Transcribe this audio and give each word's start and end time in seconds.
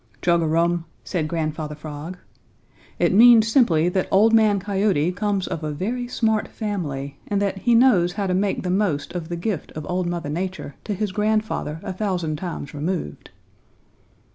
"Chug 0.23 0.41
a 0.41 0.47
rum!" 0.47 0.85
said 1.03 1.27
Grandfather 1.27 1.75
Frog. 1.75 2.17
"It 2.97 3.13
means 3.13 3.47
simply 3.47 3.87
that 3.89 4.07
Old 4.09 4.33
Man 4.33 4.59
Coyote 4.59 5.11
comes 5.11 5.45
of 5.47 5.63
a 5.63 5.69
very 5.71 6.07
smart 6.07 6.47
family, 6.47 7.19
and 7.27 7.39
that 7.39 7.59
he 7.59 7.75
knows 7.75 8.13
how 8.13 8.25
to 8.25 8.33
make 8.33 8.63
the 8.63 8.71
most 8.71 9.13
of 9.13 9.29
the 9.29 9.35
gift 9.35 9.69
of 9.73 9.85
Old 9.87 10.07
Mother 10.07 10.29
Nature 10.31 10.73
to 10.85 10.95
his 10.95 11.11
grandfather 11.11 11.79
a 11.83 11.93
thousand 11.93 12.37
times 12.37 12.73
removed." 12.73 13.29